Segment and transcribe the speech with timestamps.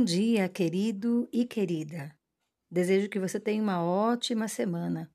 [0.00, 2.16] Bom dia, querido e querida.
[2.70, 5.10] Desejo que você tenha uma ótima semana.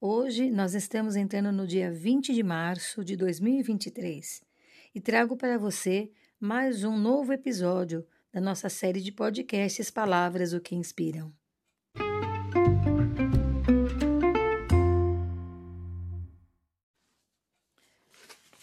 [0.00, 4.42] Hoje nós estamos entrando no dia 20 de março de 2023
[4.92, 6.10] e trago para você
[6.40, 11.32] mais um novo episódio da nossa série de podcasts Palavras o que Inspiram.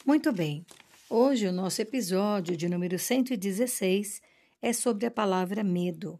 [0.05, 0.65] Muito bem,
[1.09, 4.32] hoje o nosso episódio de número 116
[4.63, 6.17] é sobre a palavra medo.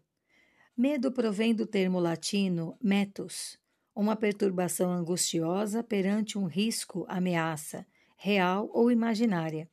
[0.76, 3.58] Medo provém do termo latino metus,
[3.96, 9.70] uma perturbação angustiosa perante um risco, ameaça, real ou imaginária.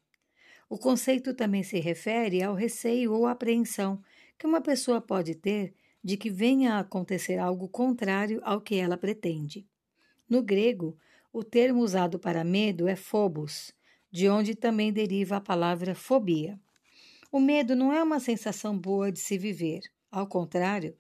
[0.69, 4.01] O conceito também se refere ao receio ou apreensão
[4.39, 8.97] que uma pessoa pode ter de que venha a acontecer algo contrário ao que ela
[8.97, 9.67] pretende.
[10.29, 10.97] No grego,
[11.33, 13.75] o termo usado para medo é phobos,
[14.13, 16.57] de onde também deriva a palavra fobia.
[17.33, 19.83] O medo não é uma sensação boa de se viver.
[20.11, 20.97] Ao contrário,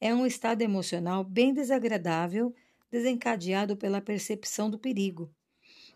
[0.00, 2.54] é um estado emocional bem desagradável
[2.90, 5.30] desencadeado pela percepção do perigo.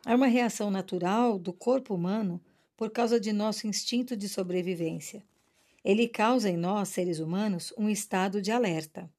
[0.05, 2.41] É uma reação natural do corpo humano
[2.77, 5.25] por causa de nosso instinto de sobrevivência.
[5.85, 9.11] Ele causa em nós, seres humanos, um estado de alerta.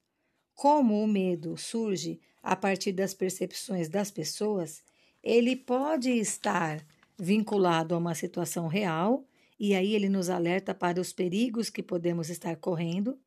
[0.53, 4.83] Como o medo surge a partir das percepções das pessoas,
[5.23, 6.85] ele pode estar
[7.17, 9.25] vinculado a uma situação real
[9.59, 13.19] e aí ele nos alerta para os perigos que podemos estar correndo,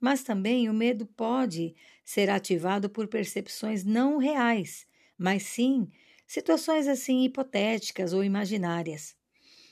[0.00, 4.86] mas também o medo pode ser ativado por percepções não reais,
[5.18, 5.88] mas sim
[6.26, 9.16] situações assim hipotéticas ou imaginárias.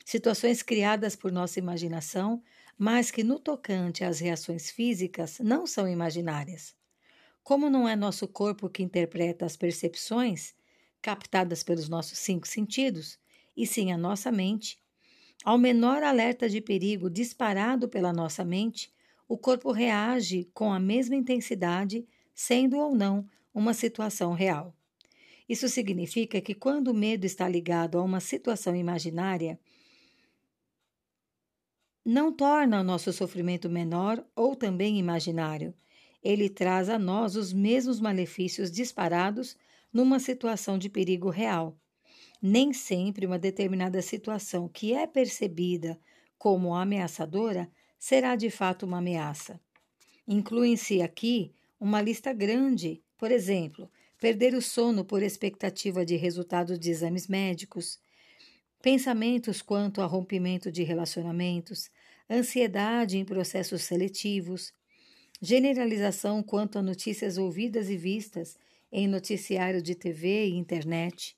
[0.04, 2.42] Situações criadas por nossa imaginação,
[2.78, 6.74] mas que no tocante às reações físicas não são imaginárias.
[7.42, 10.54] Como não é nosso corpo que interpreta as percepções
[11.00, 13.18] captadas pelos nossos cinco sentidos,
[13.56, 14.81] e sim a nossa mente,
[15.44, 18.92] ao menor alerta de perigo disparado pela nossa mente,
[19.28, 24.74] o corpo reage com a mesma intensidade, sendo ou não uma situação real.
[25.48, 29.58] Isso significa que quando o medo está ligado a uma situação imaginária,
[32.04, 35.74] não torna o nosso sofrimento menor ou também imaginário.
[36.22, 39.56] Ele traz a nós os mesmos malefícios disparados
[39.92, 41.78] numa situação de perigo real.
[42.44, 45.96] Nem sempre uma determinada situação que é percebida
[46.36, 49.60] como ameaçadora será de fato uma ameaça.
[50.26, 53.88] Incluem-se aqui uma lista grande, por exemplo,
[54.18, 58.00] perder o sono por expectativa de resultados de exames médicos,
[58.82, 61.90] pensamentos quanto a rompimento de relacionamentos,
[62.28, 64.72] ansiedade em processos seletivos,
[65.40, 68.58] generalização quanto a notícias ouvidas e vistas
[68.90, 71.36] em noticiário de TV e internet,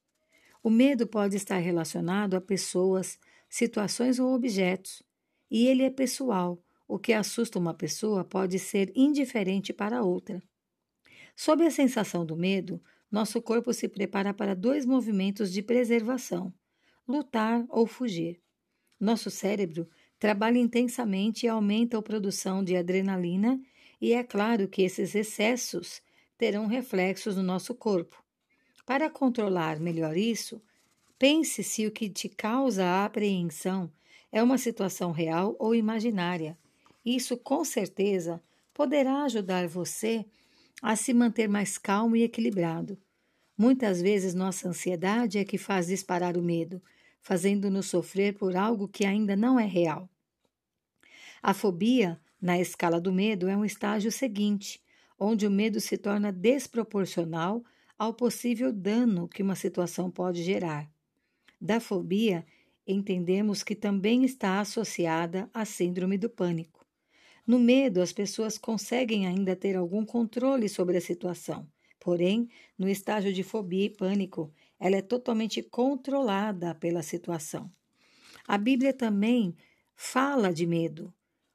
[0.64, 3.18] o medo pode estar relacionado a pessoas,
[3.50, 5.02] situações ou objetos,
[5.50, 6.58] e ele é pessoal.
[6.88, 10.42] O que assusta uma pessoa pode ser indiferente para outra.
[11.36, 16.50] Sob a sensação do medo, nosso corpo se prepara para dois movimentos de preservação:
[17.06, 18.40] lutar ou fugir.
[18.98, 19.86] Nosso cérebro
[20.18, 23.60] trabalha intensamente e aumenta a produção de adrenalina,
[24.00, 26.00] e é claro que esses excessos
[26.38, 28.23] terão reflexos no nosso corpo.
[28.86, 30.60] Para controlar melhor isso,
[31.18, 33.90] pense se o que te causa a apreensão
[34.30, 36.58] é uma situação real ou imaginária.
[37.04, 38.42] Isso, com certeza,
[38.74, 40.26] poderá ajudar você
[40.82, 42.98] a se manter mais calmo e equilibrado.
[43.56, 46.82] Muitas vezes nossa ansiedade é que faz disparar o medo,
[47.22, 50.10] fazendo-nos sofrer por algo que ainda não é real.
[51.42, 54.82] A fobia, na escala do medo, é um estágio seguinte,
[55.18, 57.64] onde o medo se torna desproporcional
[57.98, 60.90] ao possível dano que uma situação pode gerar.
[61.60, 62.44] Da fobia,
[62.86, 66.84] entendemos que também está associada à síndrome do pânico.
[67.46, 71.68] No medo, as pessoas conseguem ainda ter algum controle sobre a situação,
[72.00, 72.48] porém,
[72.78, 77.70] no estágio de fobia e pânico, ela é totalmente controlada pela situação.
[78.46, 79.56] A Bíblia também
[79.94, 81.12] fala de medo,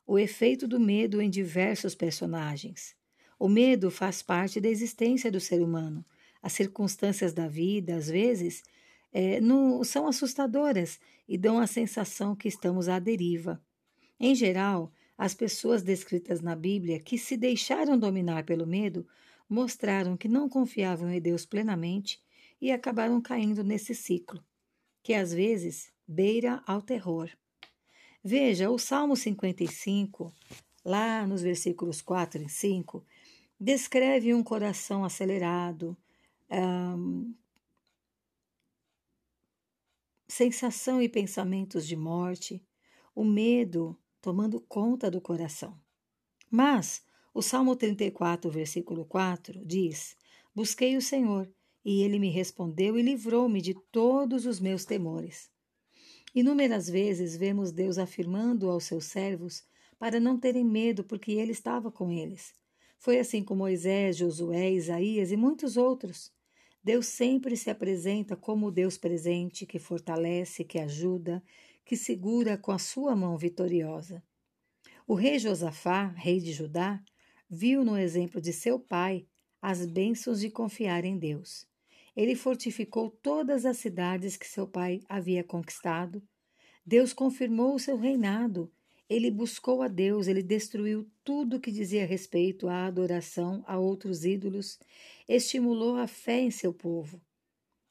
[0.07, 2.95] o efeito do medo em diversos personagens.
[3.37, 6.03] O medo faz parte da existência do ser humano
[6.41, 8.63] as circunstâncias da vida, às vezes,
[9.11, 13.61] é, no, são assustadoras e dão a sensação que estamos à deriva.
[14.19, 19.05] Em geral, as pessoas descritas na Bíblia que se deixaram dominar pelo medo
[19.49, 22.21] mostraram que não confiavam em Deus plenamente
[22.61, 24.43] e acabaram caindo nesse ciclo,
[25.01, 27.29] que às vezes beira ao terror.
[28.23, 30.33] Veja, o Salmo 55,
[30.83, 33.03] lá nos versículos 4 e 5,
[33.59, 35.97] descreve um coração acelerado,
[36.51, 37.33] um,
[40.27, 42.63] sensação e pensamentos de morte,
[43.15, 45.79] o medo tomando conta do coração.
[46.49, 47.03] Mas
[47.33, 50.15] o Salmo 34, versículo 4 diz:
[50.53, 51.51] Busquei o Senhor,
[51.83, 55.49] e ele me respondeu e livrou-me de todos os meus temores.
[56.33, 59.63] Inúmeras vezes vemos Deus afirmando aos seus servos
[59.97, 62.53] para não terem medo, porque ele estava com eles.
[62.97, 66.31] Foi assim com Moisés, Josué, Isaías e muitos outros.
[66.83, 71.43] Deus sempre se apresenta como o Deus presente que fortalece, que ajuda,
[71.83, 74.23] que segura com a sua mão vitoriosa.
[75.05, 77.03] O rei Josafá, rei de Judá,
[77.49, 79.27] viu no exemplo de seu pai
[79.61, 81.67] as bênçãos de confiar em Deus.
[82.15, 86.21] Ele fortificou todas as cidades que seu pai havia conquistado.
[86.85, 88.71] Deus confirmou o seu reinado.
[89.09, 94.79] Ele buscou a Deus, ele destruiu tudo que dizia respeito à adoração a outros ídolos,
[95.27, 97.19] estimulou a fé em seu povo.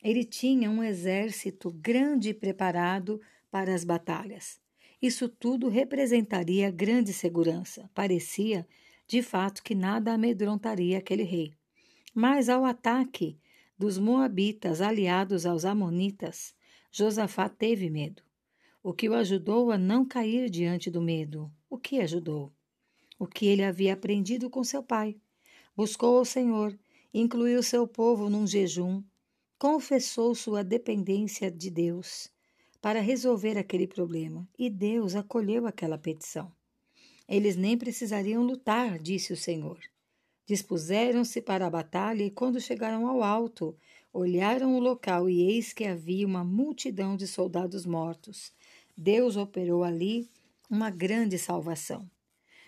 [0.01, 3.21] Ele tinha um exército grande preparado
[3.51, 4.61] para as batalhas.
[5.03, 7.91] Isso tudo representaria grande segurança.
[7.93, 8.65] Parecia,
[9.09, 11.53] de fato, que nada amedrontaria aquele rei.
[12.15, 13.37] Mas ao ataque
[13.77, 16.55] dos Moabitas aliados aos Amonitas,
[16.93, 18.28] Josafá teve medo.
[18.89, 21.53] O que o ajudou a não cair diante do medo?
[21.69, 22.51] O que ajudou?
[23.19, 25.15] O que ele havia aprendido com seu pai.
[25.77, 26.75] Buscou ao Senhor,
[27.13, 29.05] incluiu seu povo num jejum,
[29.59, 32.31] confessou sua dependência de Deus
[32.81, 36.51] para resolver aquele problema, e Deus acolheu aquela petição.
[37.29, 39.79] Eles nem precisariam lutar, disse o Senhor.
[40.47, 43.77] Dispuseram-se para a batalha e, quando chegaram ao alto,
[44.11, 48.51] olharam o local e eis que havia uma multidão de soldados mortos.
[49.01, 50.29] Deus operou ali
[50.69, 52.11] uma grande salvação.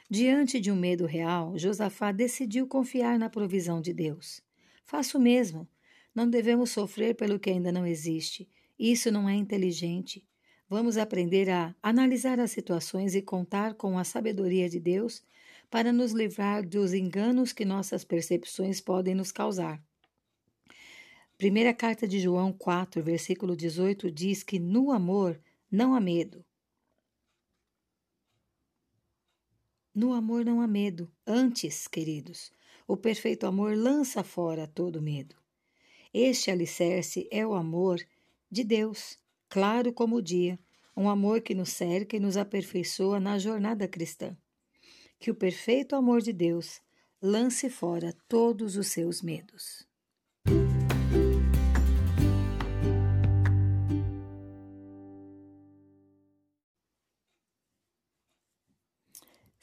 [0.09, 4.41] Diante de um medo real, Josafá decidiu confiar na provisão de Deus.
[4.85, 5.69] Faça o mesmo.
[6.15, 8.49] Não devemos sofrer pelo que ainda não existe.
[8.79, 10.25] Isso não é inteligente.
[10.69, 15.25] Vamos aprender a analisar as situações e contar com a sabedoria de Deus
[15.69, 19.83] para nos livrar dos enganos que nossas percepções podem nos causar.
[21.37, 26.45] Primeira carta de João 4, versículo 18 diz que no amor não há medo.
[29.95, 31.11] No amor não há medo.
[31.27, 32.51] Antes, queridos,
[32.87, 35.37] o perfeito amor lança fora todo medo.
[36.13, 38.01] Este alicerce é o amor
[38.51, 39.17] de Deus,
[39.49, 40.59] claro como o dia,
[40.97, 44.37] um amor que nos cerca e nos aperfeiçoa na jornada cristã.
[45.19, 46.81] Que o perfeito amor de Deus
[47.23, 49.87] lance fora todos os seus medos.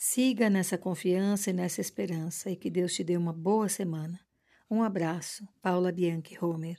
[0.09, 4.17] Siga nessa confiança e nessa esperança e que Deus te dê uma boa semana.
[4.71, 6.77] Um abraço, Paula Bianchi Homer.